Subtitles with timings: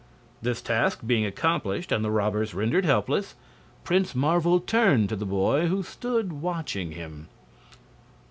[0.41, 3.35] This task being accomplished and the robbers rendered helpless,
[3.83, 7.27] Prince Marvel turned to the boy who stood watching him.